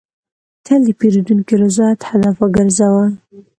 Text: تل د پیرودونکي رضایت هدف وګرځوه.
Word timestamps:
تل 0.65 0.79
د 0.85 0.89
پیرودونکي 0.99 1.53
رضایت 1.63 1.99
هدف 2.09 2.35
وګرځوه. 2.39 3.05